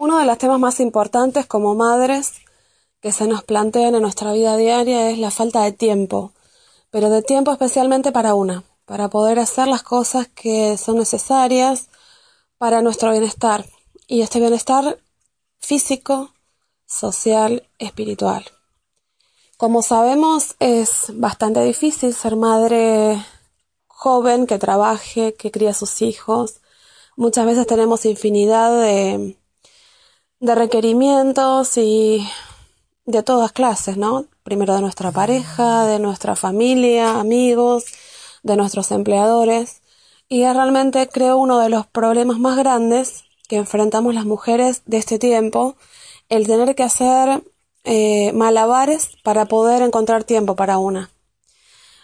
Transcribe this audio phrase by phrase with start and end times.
[0.00, 2.34] Uno de los temas más importantes como madres
[3.00, 6.32] que se nos plantean en nuestra vida diaria es la falta de tiempo,
[6.90, 11.88] pero de tiempo especialmente para una, para poder hacer las cosas que son necesarias
[12.58, 13.66] para nuestro bienestar,
[14.06, 15.00] y este bienestar
[15.58, 16.32] físico,
[16.86, 18.44] social, espiritual.
[19.56, 23.20] Como sabemos, es bastante difícil ser madre
[23.88, 26.60] joven que trabaje, que cría a sus hijos.
[27.16, 29.37] Muchas veces tenemos infinidad de,
[30.40, 32.28] de requerimientos y
[33.04, 34.26] de todas clases, ¿no?
[34.42, 37.84] Primero de nuestra pareja, de nuestra familia, amigos,
[38.42, 39.82] de nuestros empleadores.
[40.28, 44.98] Y es realmente, creo, uno de los problemas más grandes que enfrentamos las mujeres de
[44.98, 45.76] este tiempo,
[46.28, 47.42] el tener que hacer
[47.84, 51.10] eh, malabares para poder encontrar tiempo para una.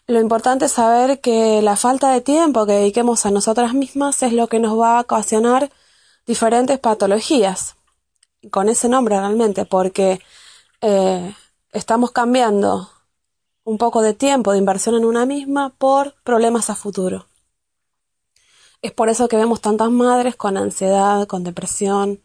[0.06, 4.32] Lo importante es saber que la falta de tiempo que dediquemos a nosotras mismas es
[4.32, 5.70] lo que nos va a ocasionar
[6.26, 7.76] diferentes patologías.
[8.50, 10.20] Con ese nombre realmente, porque
[10.80, 11.34] eh,
[11.72, 12.90] estamos cambiando
[13.64, 17.26] un poco de tiempo de inversión en una misma por problemas a futuro.
[18.82, 22.20] Es por eso que vemos tantas madres con ansiedad, con depresión,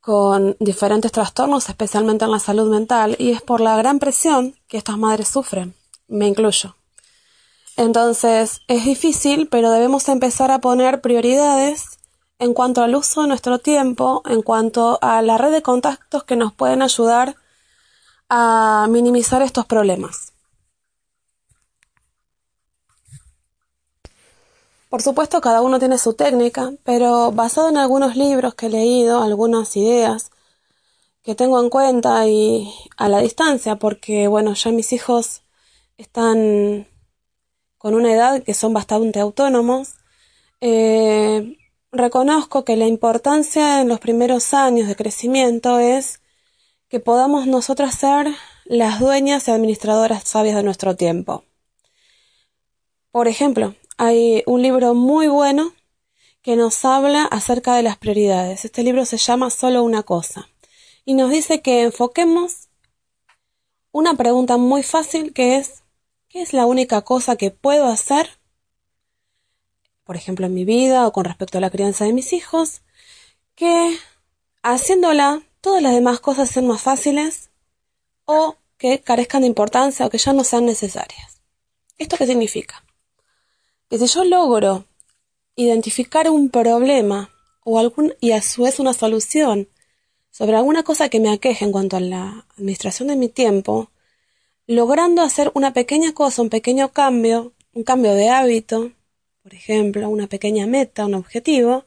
[0.00, 4.78] con diferentes trastornos, especialmente en la salud mental, y es por la gran presión que
[4.78, 5.74] estas madres sufren.
[6.08, 6.74] Me incluyo.
[7.76, 11.99] Entonces, es difícil, pero debemos empezar a poner prioridades
[12.40, 16.36] en cuanto al uso de nuestro tiempo, en cuanto a la red de contactos que
[16.36, 17.36] nos pueden ayudar
[18.30, 20.32] a minimizar estos problemas.
[24.88, 29.22] Por supuesto, cada uno tiene su técnica, pero basado en algunos libros que he leído,
[29.22, 30.30] algunas ideas
[31.22, 35.42] que tengo en cuenta y a la distancia, porque bueno, ya mis hijos
[35.98, 36.88] están
[37.76, 39.96] con una edad que son bastante autónomos,
[40.62, 41.58] eh,
[41.92, 46.20] reconozco que la importancia en los primeros años de crecimiento es
[46.88, 48.28] que podamos nosotras ser
[48.64, 51.44] las dueñas y administradoras sabias de nuestro tiempo.
[53.10, 55.72] Por ejemplo, hay un libro muy bueno
[56.42, 58.64] que nos habla acerca de las prioridades.
[58.64, 60.48] Este libro se llama Solo una cosa
[61.04, 62.68] y nos dice que enfoquemos
[63.92, 65.82] una pregunta muy fácil que es
[66.30, 68.38] ¿Qué es la única cosa que puedo hacer,
[70.04, 72.82] por ejemplo, en mi vida o con respecto a la crianza de mis hijos,
[73.54, 73.96] que
[74.62, 77.50] haciéndola todas las demás cosas sean más fáciles
[78.24, 81.42] o que carezcan de importancia o que ya no sean necesarias?
[81.98, 82.82] ¿Esto qué significa?
[83.88, 84.86] Que si yo logro
[85.54, 87.30] identificar un problema
[87.64, 89.68] o algún, y a su vez una solución
[90.30, 93.90] sobre alguna cosa que me aqueje en cuanto a la administración de mi tiempo,
[94.66, 98.92] logrando hacer una pequeña cosa, un pequeño cambio, un cambio de hábito,
[99.50, 101.84] por ejemplo, una pequeña meta, un objetivo,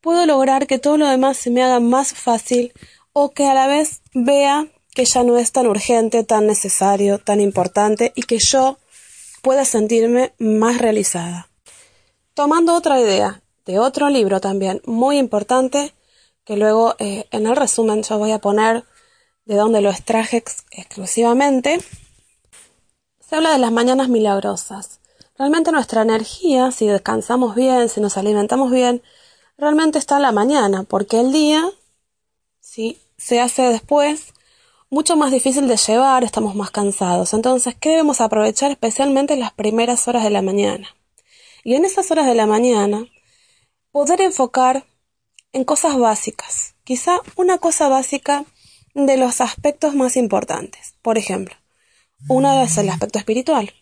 [0.00, 2.72] puedo lograr que todo lo demás se me haga más fácil
[3.12, 7.42] o que a la vez vea que ya no es tan urgente, tan necesario, tan
[7.42, 8.78] importante y que yo
[9.42, 11.50] pueda sentirme más realizada.
[12.32, 15.92] Tomando otra idea de otro libro también muy importante,
[16.46, 18.84] que luego eh, en el resumen yo voy a poner
[19.44, 21.80] de dónde lo extraje exclusivamente,
[23.20, 25.00] se habla de las mañanas milagrosas.
[25.36, 29.02] Realmente nuestra energía, si descansamos bien, si nos alimentamos bien,
[29.58, 31.68] realmente está en la mañana, porque el día,
[32.60, 34.32] si se hace después,
[34.90, 37.34] mucho más difícil de llevar, estamos más cansados.
[37.34, 40.86] Entonces, ¿qué debemos aprovechar especialmente en las primeras horas de la mañana?
[41.64, 43.04] Y en esas horas de la mañana,
[43.90, 44.86] poder enfocar
[45.52, 46.76] en cosas básicas.
[46.84, 48.44] Quizá una cosa básica
[48.94, 50.94] de los aspectos más importantes.
[51.02, 51.56] Por ejemplo,
[52.28, 53.72] una es el aspecto espiritual.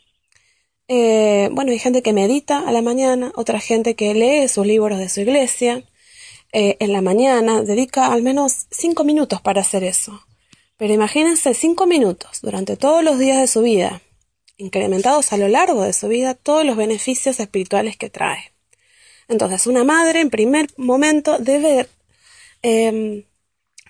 [0.94, 4.98] Eh, bueno, hay gente que medita a la mañana, otra gente que lee sus libros
[4.98, 5.84] de su iglesia
[6.52, 10.22] eh, en la mañana, dedica al menos cinco minutos para hacer eso.
[10.76, 14.02] Pero imagínense cinco minutos durante todos los días de su vida,
[14.58, 18.52] incrementados a lo largo de su vida, todos los beneficios espirituales que trae.
[19.28, 21.88] Entonces, una madre en primer momento debe
[22.60, 23.24] em,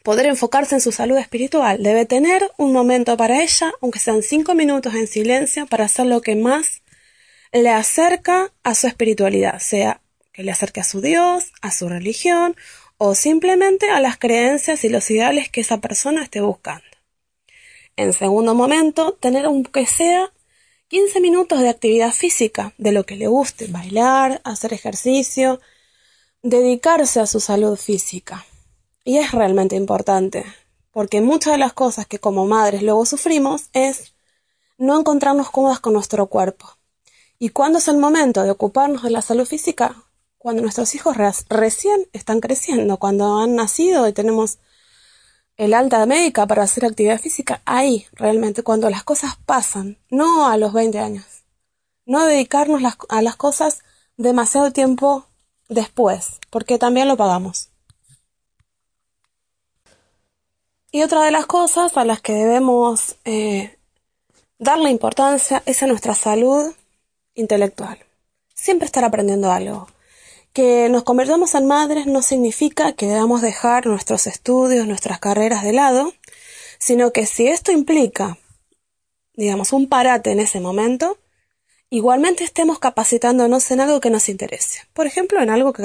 [0.04, 1.82] poder enfocarse en su salud espiritual.
[1.82, 6.20] Debe tener un momento para ella, aunque sean cinco minutos en silencio, para hacer lo
[6.20, 6.81] que más
[7.52, 10.00] le acerca a su espiritualidad, sea
[10.32, 12.56] que le acerque a su Dios, a su religión
[12.96, 16.84] o simplemente a las creencias y los ideales que esa persona esté buscando.
[17.96, 20.32] En segundo momento, tener aunque sea
[20.88, 25.60] 15 minutos de actividad física, de lo que le guste, bailar, hacer ejercicio,
[26.42, 28.46] dedicarse a su salud física.
[29.04, 30.44] Y es realmente importante,
[30.90, 34.14] porque muchas de las cosas que como madres luego sufrimos es
[34.78, 36.78] no encontrarnos cómodas con nuestro cuerpo.
[37.42, 39.96] ¿Y cuándo es el momento de ocuparnos de la salud física?
[40.38, 41.16] Cuando nuestros hijos
[41.48, 44.60] recién están creciendo, cuando han nacido y tenemos
[45.56, 50.56] el alta médica para hacer actividad física, ahí realmente, cuando las cosas pasan, no a
[50.56, 51.42] los 20 años.
[52.06, 53.80] No dedicarnos a las cosas
[54.16, 55.26] demasiado tiempo
[55.68, 57.70] después, porque también lo pagamos.
[60.92, 63.80] Y otra de las cosas a las que debemos eh,
[64.60, 66.72] darle importancia es a nuestra salud
[67.34, 67.98] intelectual.
[68.54, 69.88] Siempre estar aprendiendo algo.
[70.52, 75.72] Que nos convertamos en madres no significa que debamos dejar nuestros estudios, nuestras carreras de
[75.72, 76.12] lado,
[76.78, 78.38] sino que si esto implica,
[79.34, 81.18] digamos, un parate en ese momento,
[81.88, 84.80] igualmente estemos capacitándonos en algo que nos interese.
[84.92, 85.82] Por ejemplo, en algo que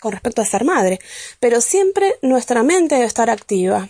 [0.00, 0.98] con respecto a ser madre.
[1.40, 3.88] Pero siempre nuestra mente debe estar activa.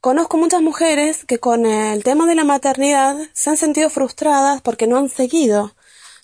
[0.00, 4.86] Conozco muchas mujeres que con el tema de la maternidad se han sentido frustradas porque
[4.86, 5.74] no han seguido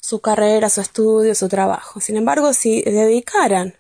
[0.01, 2.01] su carrera, su estudio, su trabajo.
[2.01, 3.75] Sin embargo, si dedicaran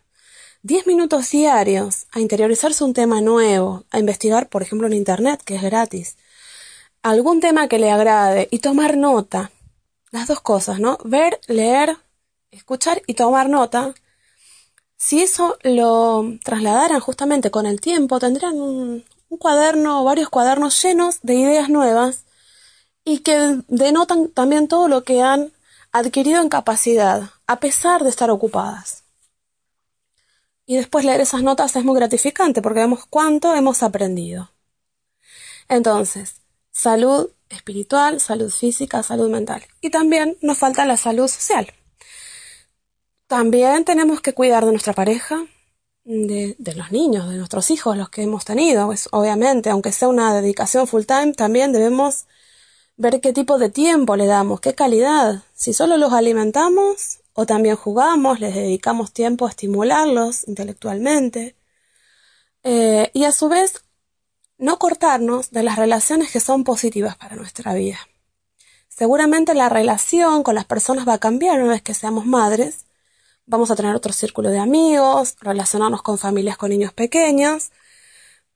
[0.64, 5.54] 10 minutos diarios a interiorizarse un tema nuevo, a investigar, por ejemplo, en Internet, que
[5.56, 6.18] es gratis,
[7.02, 9.50] algún tema que le agrade y tomar nota,
[10.10, 10.98] las dos cosas, ¿no?
[11.04, 11.96] Ver, leer,
[12.50, 13.94] escuchar y tomar nota.
[14.98, 20.82] Si eso lo trasladaran justamente con el tiempo, tendrían un, un cuaderno o varios cuadernos
[20.82, 22.24] llenos de ideas nuevas
[23.04, 25.52] y que denotan también todo lo que han
[25.92, 29.04] adquirido en capacidad, a pesar de estar ocupadas.
[30.66, 34.50] Y después leer esas notas es muy gratificante porque vemos cuánto hemos aprendido.
[35.68, 36.40] Entonces,
[36.72, 39.62] salud espiritual, salud física, salud mental.
[39.80, 41.72] Y también nos falta la salud social.
[43.28, 45.46] También tenemos que cuidar de nuestra pareja,
[46.06, 48.86] de, los niños, de nuestros hijos, los que hemos tenido.
[48.86, 52.26] Pues, obviamente, aunque sea una dedicación full time, también debemos
[52.96, 57.76] ver qué tipo de tiempo le damos, qué calidad, si solo los alimentamos o también
[57.76, 61.56] jugamos, les dedicamos tiempo a estimularlos intelectualmente.
[62.62, 63.84] Eh, y a su vez,
[64.58, 67.98] no cortarnos de las relaciones que son positivas para nuestra vida.
[68.88, 72.85] Seguramente la relación con las personas va a cambiar una vez que seamos madres.
[73.48, 77.70] Vamos a tener otro círculo de amigos, relacionarnos con familias con niños pequeños,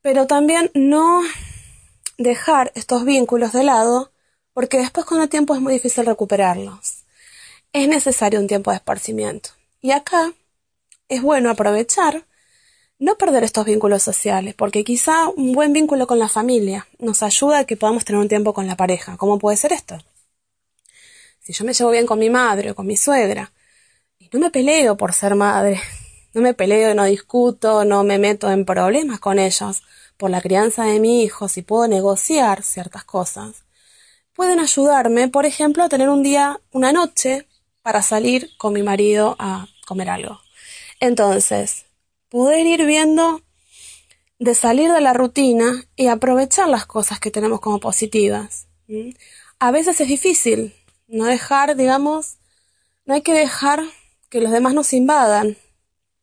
[0.03, 1.23] pero también no
[2.19, 4.11] dejar estos vínculos de lado
[4.53, 7.05] porque después con el tiempo es muy difícil recuperarlos.
[7.73, 9.51] Es necesario un tiempo de esparcimiento.
[9.81, 10.33] Y acá
[11.09, 12.27] es bueno aprovechar
[12.99, 17.61] no perder estos vínculos sociales, porque quizá un buen vínculo con la familia nos ayuda
[17.61, 19.17] a que podamos tener un tiempo con la pareja.
[19.17, 19.99] ¿Cómo puede ser esto?
[21.39, 23.53] Si yo me llevo bien con mi madre o con mi suegra,
[24.33, 25.81] no me peleo por ser madre,
[26.35, 29.83] no me peleo, no discuto, no me meto en problemas con ellos
[30.17, 33.65] por la crianza de mi hijo, si puedo negociar ciertas cosas,
[34.35, 37.47] pueden ayudarme, por ejemplo, a tener un día, una noche,
[37.83, 40.41] para salir con mi marido a comer algo.
[41.01, 41.87] Entonces,
[42.29, 43.43] poder ir viendo
[44.39, 48.67] de salir de la rutina y aprovechar las cosas que tenemos como positivas.
[49.59, 50.75] A veces es difícil
[51.09, 52.37] no dejar, digamos,
[53.05, 53.83] no hay que dejar
[54.31, 55.59] que los demás nos invadan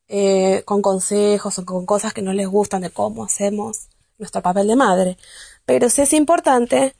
[0.07, 4.67] eh, con consejos o con cosas que no les gustan de cómo hacemos nuestro papel
[4.67, 5.17] de madre.
[5.65, 6.95] Pero sí es importante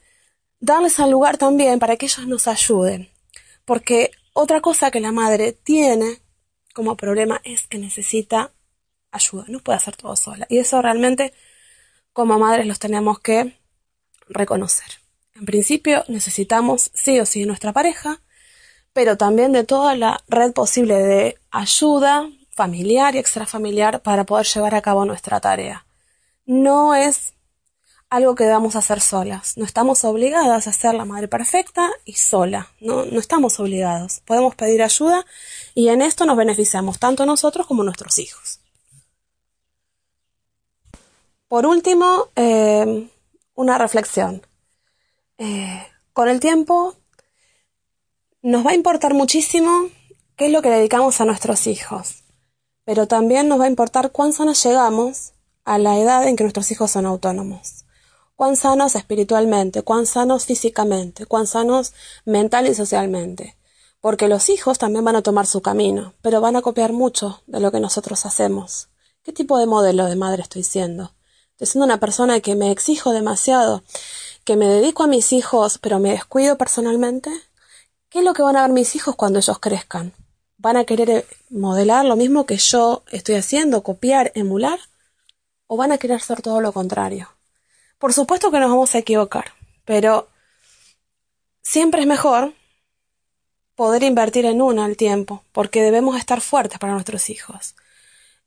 [0.60, 3.10] darles al lugar también para que ellos nos ayuden.
[3.66, 6.22] Porque otra cosa que la madre tiene
[6.74, 8.52] como problema es que necesita
[9.12, 10.46] ayuda, no puede hacer todo sola.
[10.50, 11.34] Y eso realmente
[12.14, 13.58] como madres los tenemos que
[14.28, 14.88] reconocer.
[15.36, 18.22] En principio necesitamos sí o sí nuestra pareja,
[18.98, 24.74] pero también de toda la red posible de ayuda familiar y extrafamiliar para poder llevar
[24.74, 25.86] a cabo nuestra tarea.
[26.48, 27.36] No es
[28.10, 29.56] algo que debamos hacer solas.
[29.56, 32.72] No estamos obligadas a ser la madre perfecta y sola.
[32.80, 34.22] No, no estamos obligados.
[34.26, 35.28] Podemos pedir ayuda
[35.76, 38.62] y en esto nos beneficiamos tanto nosotros como nuestros hijos.
[41.48, 43.08] Por último, eh,
[43.54, 44.42] una reflexión.
[45.38, 46.97] Eh, con el tiempo
[48.48, 49.90] nos va a importar muchísimo
[50.38, 52.24] qué es lo que dedicamos a nuestros hijos,
[52.86, 55.34] pero también nos va a importar cuán sanos llegamos
[55.66, 57.84] a la edad en que nuestros hijos son autónomos.
[58.38, 63.58] Cuán sanos espiritualmente, cuán sanos físicamente, cuán sanos mental y socialmente.
[64.00, 67.60] Porque los hijos también van a tomar su camino, pero van a copiar mucho de
[67.60, 68.88] lo que nosotros hacemos
[69.24, 71.12] ¿Qué tipo de modelo de madre estoy siendo?
[71.52, 73.84] ¿Estoy siendo una persona que me exijo demasiado,
[74.46, 77.30] que me dedico a mis hijos pero me descuido personalmente?
[78.18, 80.12] ¿Qué es lo que van a ver mis hijos cuando ellos crezcan?
[80.58, 84.80] ¿Van a querer eh, modelar lo mismo que yo estoy haciendo, copiar, emular?
[85.68, 87.30] ¿O van a querer hacer todo lo contrario?
[88.00, 89.54] Por supuesto que nos vamos a equivocar,
[89.86, 90.30] pero
[91.62, 92.56] siempre es mejor
[93.76, 97.76] poder invertir en una al tiempo, porque debemos estar fuertes para nuestros hijos.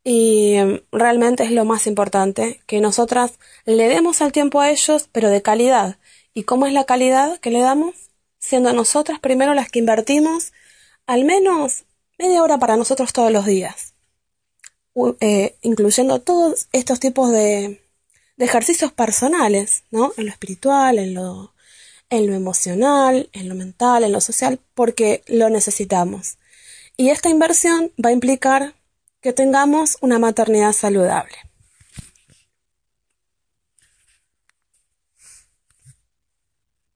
[0.02, 5.08] Y em, realmente es lo más importante, que nosotras le demos al tiempo a ellos,
[5.12, 5.96] pero de calidad.
[6.34, 8.09] ¿Y cómo es la calidad que le damos?
[8.50, 10.52] Siendo nosotras primero las que invertimos
[11.06, 11.84] al menos
[12.18, 13.94] media hora para nosotros todos los días,
[15.20, 17.80] eh, incluyendo todos estos tipos de,
[18.36, 20.12] de ejercicios personales, ¿no?
[20.16, 21.54] En lo espiritual, en lo,
[22.08, 26.36] en lo emocional, en lo mental, en lo social, porque lo necesitamos.
[26.96, 28.74] Y esta inversión va a implicar
[29.20, 31.36] que tengamos una maternidad saludable.